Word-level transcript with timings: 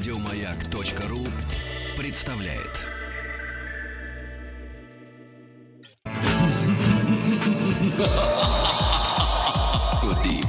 Радиомаяк.ру 0.00 1.26
представляет. 1.98 2.80
Good. 10.00 10.40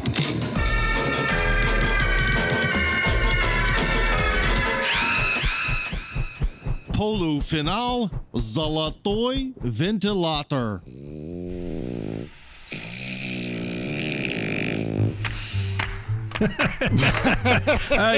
Полуфинал 6.95 8.09
«Золотой 8.31 9.53
вентилятор». 9.61 10.81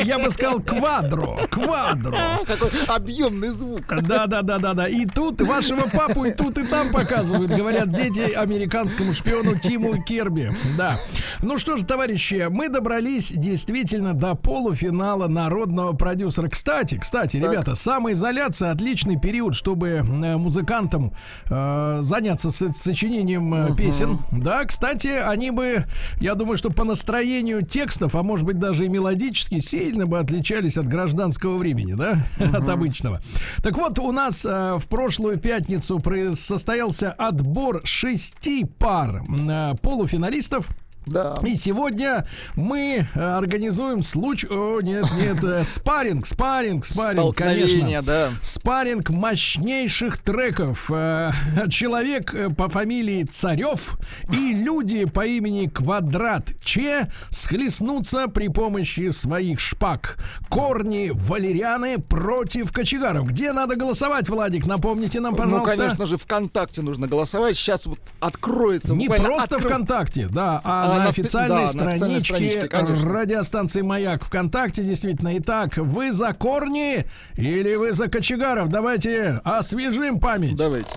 Я 0.06 0.20
бы 0.20 0.30
сказал 0.30 0.60
квадро, 0.62 1.48
квадро. 1.50 2.40
Какой 2.46 2.70
объемный 2.88 3.50
звук. 3.50 3.82
Да, 4.02 4.28
да, 4.28 4.42
да, 4.42 4.58
да, 4.58 4.74
да. 4.74 4.88
И 4.88 5.06
тут 5.06 5.42
вашего 5.42 5.82
папу 5.90 6.26
и 6.26 6.32
тут 6.32 6.58
и 6.58 6.66
там 6.66 6.92
показывают, 6.92 7.52
говорят 7.52 7.92
дети 7.92 8.32
американскому 8.34 9.14
шпиону 9.14 9.58
Тиму 9.58 10.02
Керби. 10.04 10.52
Да. 10.78 10.98
Ну 11.42 11.58
что 11.58 11.78
же, 11.78 11.86
товарищи, 11.86 12.48
мы 12.50 12.70
добрались 12.70 13.32
действительно 13.32 14.14
до 14.14 14.36
полуфинала 14.36 15.28
народного 15.28 15.94
продюсера. 15.94 16.50
Кстати, 16.50 16.98
кстати, 16.98 17.38
ребята, 17.38 17.76
самоизоляция 17.76 18.72
отличный 18.72 19.20
период, 19.20 19.56
чтобы 19.56 19.90
э, 19.90 20.02
музыкантам 20.04 21.14
э, 21.50 21.98
заняться 22.02 22.52
со- 22.52 22.74
сочинением 22.74 23.54
э, 23.54 23.76
песен. 23.76 24.20
Да, 24.32 24.64
кстати, 24.66 25.08
они 25.08 25.52
бы, 25.52 25.86
я 26.20 26.36
думаю, 26.36 26.58
что 26.58 26.70
по 26.70 26.84
настроению 26.84 27.64
текстов, 27.66 28.13
а 28.16 28.24
может 28.24 28.46
быть 28.46 28.60
даже 28.60 28.86
и 28.86 28.90
мелодически, 28.90 29.60
сильно 29.60 30.06
бы 30.06 30.20
отличались 30.20 30.78
от 30.78 30.88
гражданского 30.88 31.58
времени, 31.58 31.94
да, 31.94 32.26
от 32.40 32.68
обычного. 32.70 33.22
Так 33.62 33.78
вот, 33.78 34.00
у 34.00 34.12
нас 34.12 34.46
э, 34.46 34.78
в 34.78 34.88
прошлую 34.88 35.38
пятницу 35.40 36.02
состоялся 36.36 37.12
отбор 37.12 37.82
шести 37.86 38.66
пар 38.66 39.24
э, 39.40 39.76
полуфиналистов. 39.82 40.70
Да. 41.06 41.34
И 41.46 41.56
сегодня 41.56 42.26
мы 42.56 43.08
э, 43.14 43.20
организуем 43.20 44.04
случай... 44.04 44.48
О, 44.50 44.80
нет, 44.82 45.06
нет, 45.18 45.44
э, 45.44 45.64
спарринг, 45.66 46.26
спарринг, 46.26 46.86
спарринг, 46.86 47.20
Столкновение, 47.36 47.68
конечно. 47.68 48.02
да. 48.04 48.30
Спарринг 48.42 49.10
мощнейших 49.10 50.18
треков. 50.18 50.90
Э, 50.94 51.32
Человек 51.70 52.34
по 52.58 52.70
фамилии 52.70 53.24
Царев 53.24 53.98
и 54.32 54.54
люди 54.54 55.06
по 55.06 55.26
имени 55.26 55.68
Квадрат 55.68 56.52
Че 56.64 57.10
схлестнутся 57.30 58.28
при 58.28 58.48
помощи 58.48 59.10
своих 59.10 59.60
шпаг. 59.60 60.18
Корни 60.50 61.12
валерианы 61.14 61.98
против 62.00 62.72
кочегаров. 62.72 63.28
Где 63.28 63.52
надо 63.52 63.76
голосовать, 63.76 64.30
Владик? 64.30 64.66
Напомните 64.66 65.20
нам, 65.20 65.34
Ну, 65.34 65.38
пожалуйста. 65.38 65.78
конечно 65.78 66.06
же, 66.06 66.18
ВКонтакте 66.18 66.82
нужно 66.82 67.08
голосовать. 67.08 67.58
Сейчас 67.58 67.86
вот 67.86 68.00
откроется. 68.20 68.94
Не 68.94 69.08
просто 69.10 69.58
откры- 69.58 69.68
ВКонтакте, 69.70 70.28
да, 70.32 70.62
А 70.64 70.93
на 70.98 71.04
на 71.04 71.10
официальной 71.10 71.50
да, 71.50 71.56
на 71.56 71.64
официальной 71.66 71.98
страничке 71.98 72.36
страничке, 72.36 72.68
конечно. 72.68 73.10
радиостанции 73.10 73.82
Маяк 73.82 74.24
ВКонтакте, 74.26 74.84
действительно. 74.84 75.38
Итак, 75.38 75.78
вы 75.78 76.12
за 76.12 76.34
корни 76.34 77.06
или 77.36 77.76
вы 77.76 77.92
за 77.92 78.10
кочегаров? 78.10 78.70
Давайте 78.70 79.42
освежим 79.44 80.20
память. 80.20 80.56
Давайте. 80.56 80.92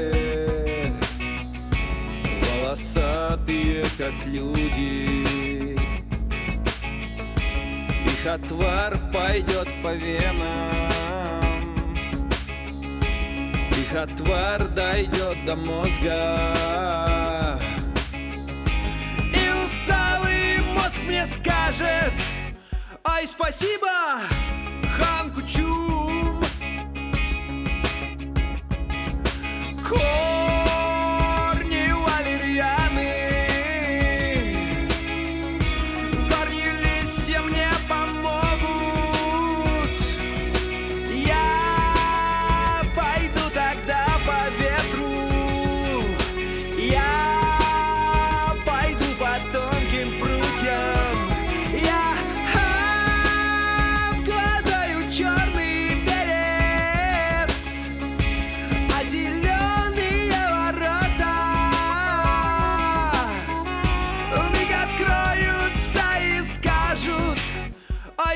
Волосатые, 2.68 3.82
как 3.96 4.12
люди. 4.26 5.34
Их 8.04 8.26
отвар 8.26 8.98
пойдет 9.10 9.68
по 9.82 9.94
венам. 9.94 11.74
Их 13.70 13.94
отвар 13.94 14.68
дойдет 14.68 15.46
до 15.46 15.56
мозга. 15.56 16.52
И 19.16 19.48
усталый 19.64 20.58
мозг 20.74 20.98
мне 21.06 21.24
скажет 21.24 22.12
Ай, 23.02 23.26
спасибо, 23.26 24.20
хан 24.98 25.32
Кучум 25.32 26.27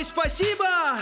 спасибо, 0.04 0.98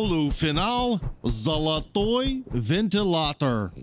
Полуфинал 0.00 0.98
«Золотой 1.22 2.42
вентилятор». 2.50 3.70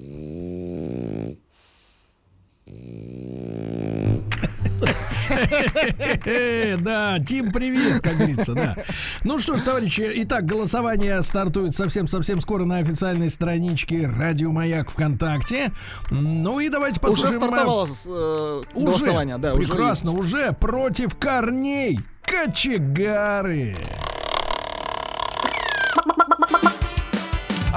Да, 6.79 7.19
Тим, 7.19 7.51
привет, 7.51 8.01
как 8.01 8.15
говорится, 8.15 8.55
да. 8.55 8.75
Ну 9.23 9.37
что 9.37 9.57
ж, 9.57 9.61
товарищи, 9.61 10.09
итак, 10.15 10.45
голосование 10.45 11.21
стартует 11.21 11.75
совсем-совсем 11.75 12.41
скоро 12.41 12.65
на 12.65 12.77
официальной 12.77 13.29
страничке 13.29 14.07
Радио 14.07 14.51
Маяк 14.51 14.89
ВКонтакте. 14.89 15.71
Ну 16.09 16.59
и 16.59 16.69
давайте 16.69 16.99
послушаем. 16.99 17.39
стартовало 17.39 17.87
э, 18.07 18.63
Уже, 18.73 18.85
голосование, 18.85 19.37
да, 19.37 19.53
уже 19.53 19.67
прекрасно, 19.67 20.13
уже, 20.13 20.51
против 20.53 21.15
корней 21.15 21.99
кочегары. 22.23 23.77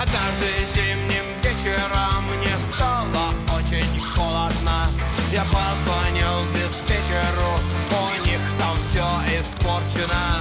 Однажды 0.00 0.47
зимним 0.75 1.26
вечером 1.43 2.25
мне 2.32 2.56
стало 2.73 3.35
очень 3.55 4.00
холодно. 4.00 4.88
Я 5.31 5.44
позвонил 5.44 6.41
диспетчеру, 6.55 7.61
у 7.93 8.25
них 8.25 8.41
там 8.58 8.79
все 8.88 9.05
испорчено. 9.38 10.41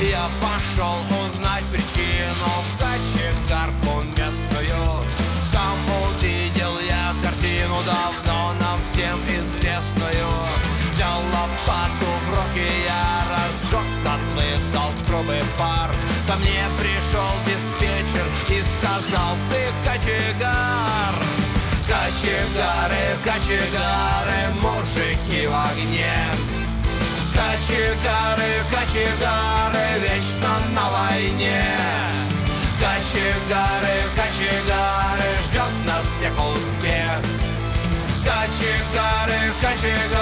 Я 0.00 0.28
пошел 0.38 0.94
узнать 1.26 1.64
причину 1.72 2.50
в 2.62 2.78
кочегарку 2.78 4.04
местную. 4.16 5.04
Там 5.50 5.76
увидел 6.06 6.78
я 6.78 7.12
картину 7.20 7.82
давно 7.82 8.52
нам 8.60 8.78
всем 8.92 9.18
известную. 9.26 10.28
Взял 10.92 11.18
лопату 11.34 12.06
в 12.06 12.30
руки, 12.30 12.70
я 12.86 13.26
разжег 13.28 13.86
котлы, 14.04 14.46
дал 14.72 14.90
в 14.90 15.06
трубы 15.08 15.42
пар. 15.58 15.90
Ко 16.28 16.36
мне 16.36 16.62
пришел 16.78 17.39
сказал 19.00 19.36
Ты 19.50 19.88
кочегар. 19.88 21.14
Кочегары, 21.88 23.04
кочегары, 23.24 24.40
мужики 24.60 25.46
в 25.46 25.54
огне. 25.54 26.14
Кочегары, 27.34 28.50
кочегары, 28.70 29.84
вечно 30.00 30.52
на 30.74 30.90
войне. 30.90 31.64
Кочегары, 32.78 33.96
кочегары, 34.16 35.28
ждет 35.44 35.72
нас 35.86 36.04
всех 36.16 36.32
успех. 36.32 37.20
Кочегары, 38.24 39.52
кочегары, 39.60 40.19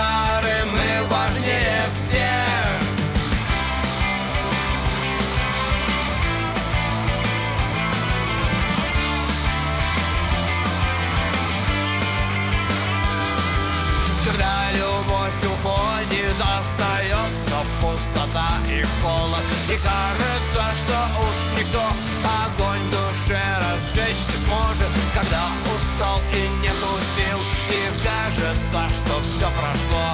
холод 19.03 19.45
И 19.69 19.77
кажется, 19.79 20.65
что 20.81 20.99
уж 21.21 21.59
никто 21.59 21.85
огонь 22.25 22.81
в 22.87 22.91
душе 22.91 23.41
разжечь 23.61 24.25
не 24.29 24.39
сможет. 24.45 24.91
Когда 25.15 25.45
устал 25.75 26.21
и 26.33 26.43
нету 26.63 26.93
сил, 27.15 27.39
и 27.71 27.81
кажется, 28.03 28.81
что 28.97 29.15
все 29.23 29.49
прошло. 29.59 30.07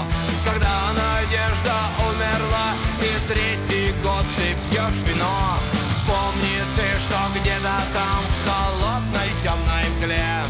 Когда 0.44 0.74
надежда 0.92 1.76
умерла, 2.08 2.68
и 3.00 3.10
третий 3.28 3.92
год 4.02 4.24
ты 4.36 4.56
пьешь 4.70 5.02
вино. 5.06 5.58
Вспомни 5.96 6.60
ты, 6.76 7.00
что 7.00 7.16
где-то 7.34 7.76
там 7.92 8.20
в 8.28 8.48
холодной 8.48 9.30
темной 9.42 9.88
мгле. 9.96 10.44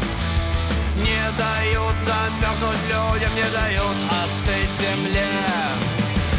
Не 0.97 1.23
дают 1.37 1.95
замерзнуть 2.05 2.83
людям, 2.89 3.35
не 3.35 3.47
дают 3.51 3.97
остыть 4.09 4.71
земле. 4.79 5.27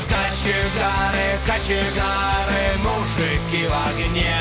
Кочегары, 0.08 1.15
кочегары, 1.56 2.76
мужики 2.84 3.66
в 3.66 3.72
огне. 3.88 4.36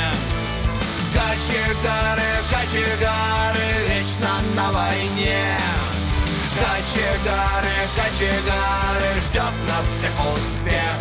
Кочегары, 1.13 2.21
кочегары, 2.51 3.67
вечно 3.87 4.41
на 4.55 4.71
войне. 4.71 5.57
Кочегары, 6.55 7.75
кочегары, 7.95 9.21
ждет 9.27 9.55
нас 9.67 9.85
всех 9.97 10.33
успех. 10.33 10.97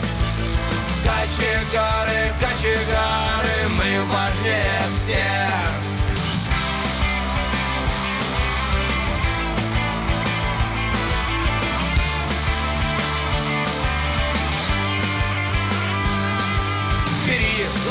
Кочегары, 1.04 2.32
кочегары, 2.40 3.68
мы 3.70 4.04
важнее 4.06 4.82
всех 4.96 5.93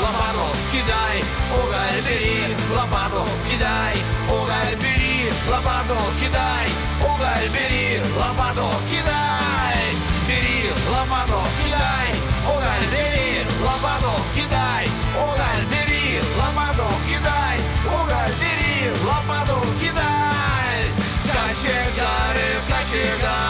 лопату 0.04 0.46
кидай, 0.70 1.18
уголь 1.60 2.00
бери, 2.06 2.54
лопату 2.76 3.24
кидай, 3.48 3.96
уголь 4.28 4.76
бери, 4.82 5.32
лопату 5.50 5.96
кидай, 6.20 6.68
уголь 7.00 7.48
бери, 7.54 8.00
лопату 8.18 8.68
кидай, 8.90 9.84
бери, 10.28 10.70
лопату 10.92 11.40
кидай, 11.58 12.10
уголь 12.52 12.86
бери, 12.92 13.46
лопату 13.64 14.12
кидай, 14.34 14.84
уголь 15.24 15.64
бери, 15.72 16.20
лопату 16.38 16.88
кидай, 17.08 17.56
уголь 17.86 18.34
бери, 18.42 18.76
лопату 19.08 19.58
кидай. 19.80 20.82
Кочегары, 21.32 22.48
кочегары, 22.68 23.43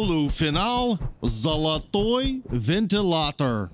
Полуфинал 0.00 0.98
«Золотой 1.20 2.42
вентилятор». 2.48 3.68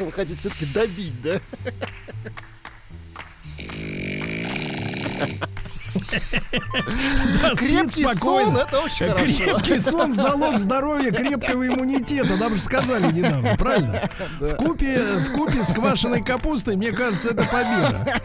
Вы 0.00 0.10
хотите 0.10 0.34
все-таки 0.34 0.66
добить, 0.74 1.22
да? 1.22 1.40
Да, 7.42 7.54
Крепкий 7.54 8.04
сон, 8.14 8.56
это 8.56 8.80
очень 8.80 9.08
хорошо. 9.08 9.24
Крепкий 9.58 9.78
сон 9.78 10.14
залог 10.14 10.58
здоровья, 10.58 11.10
крепкого 11.10 11.66
иммунитета. 11.66 12.36
Нам 12.36 12.54
же 12.54 12.60
сказали 12.60 13.12
недавно, 13.12 13.54
правильно? 13.56 14.08
В 14.40 14.54
купе, 14.56 14.98
в 15.02 15.32
купе 15.32 15.62
с 15.62 15.72
квашеной 15.72 16.22
капустой, 16.22 16.76
мне 16.76 16.92
кажется, 16.92 17.30
это 17.30 17.44
победа. 17.44 18.20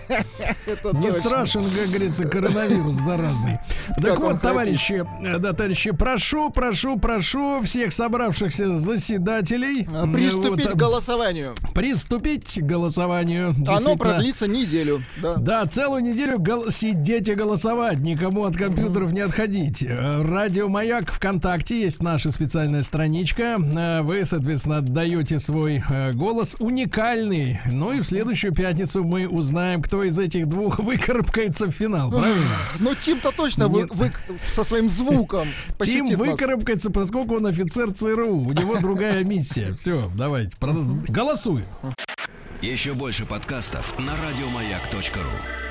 Это 0.65 0.95
Не 0.97 1.07
точно. 1.07 1.23
страшен, 1.23 1.63
как 1.63 1.87
говорится, 1.89 2.25
коронавирус 2.27 2.95
заразный. 2.95 3.59
Так 3.95 4.05
Как 4.05 4.19
вот, 4.19 4.41
товарищи, 4.41 5.05
э, 5.23 5.37
да, 5.39 5.53
товарищи, 5.53 5.91
прошу, 5.91 6.49
прошу, 6.49 6.97
прошу 6.97 7.61
всех 7.63 7.91
собравшихся 7.93 8.77
заседателей 8.77 9.87
А, 9.93 10.05
Приступить 10.07 10.65
вот, 10.65 10.73
к 10.73 10.77
голосованию. 10.77 11.53
приступить 11.73 12.59
к 12.59 12.63
голосованию. 12.63 13.53
Оно 13.67 13.95
продлится 13.95 14.47
неделю. 14.47 15.03
Да. 15.17 15.35
Да, 15.35 15.65
целую 15.65 16.01
неделю 16.03 16.39
гол- 16.39 16.69
сидеть 16.71 17.27
и 17.29 17.33
голосовать, 17.35 17.97
никому 18.19 18.43
от 18.43 18.57
компьютеров 18.57 19.13
не 19.13 19.21
отходить. 19.21 19.81
Э, 19.81 20.21
Радио 20.23 20.67
Маяк 20.67 21.09
ВКонтакте 21.11 21.79
есть 21.79 22.03
наша 22.03 22.31
специальная 22.31 22.83
страничка. 22.83 23.57
Э, 23.57 24.01
Вы, 24.01 24.25
соответственно, 24.25 24.79
отдаете 24.79 25.39
свой 25.39 25.81
э, 25.89 26.11
голос 26.11 26.57
уникальный. 26.59 27.61
Ну 27.65 27.93
и 27.93 28.01
в 28.01 28.05
следующую 28.05 28.53
пятницу 28.53 29.05
мы 29.05 29.25
узнаем, 29.27 29.81
кто 29.81 30.03
из 30.03 30.19
этих 30.19 30.47
двух 30.47 30.79
выкарабкается 30.79 31.67
в 31.67 31.71
финал. 31.71 32.09
Правильно? 32.09 32.57
Ну, 32.79 32.93
Тим-то 32.93 33.31
точно 33.31 33.69
вы, 33.69 33.87
вы 33.89 34.11
со 34.49 34.65
своим 34.65 34.89
звуком 34.89 35.47
Тим 35.79 36.17
выкарабкается, 36.17 36.89
поскольку 36.91 37.37
он 37.37 37.45
офицер 37.45 37.91
ЦРУ. 37.91 38.35
У 38.35 38.51
него 38.51 38.79
другая 38.81 39.23
миссия. 39.23 39.73
Все, 39.79 40.11
давайте, 40.15 40.57
голосуем. 40.59 41.65
Еще 42.61 42.93
больше 42.93 43.25
подкастов 43.25 43.97
на 43.97 44.11
радиомаяк.ру. 44.11 45.68